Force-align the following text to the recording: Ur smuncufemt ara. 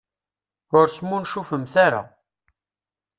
Ur 0.77 0.85
smuncufemt 0.89 1.75
ara. 1.85 2.01